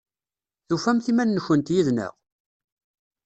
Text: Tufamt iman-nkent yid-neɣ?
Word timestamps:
Tufamt 0.67 1.05
iman-nkent 1.11 1.73
yid-neɣ? 1.73 2.13